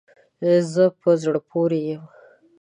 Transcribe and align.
زه 0.73 0.83
په 1.01 1.09
زړه 1.21 1.39
پوری 1.49 1.81
یم 1.89 2.03